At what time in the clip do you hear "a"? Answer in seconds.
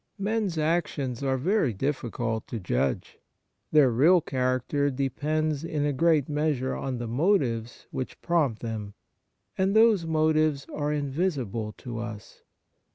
5.85-5.93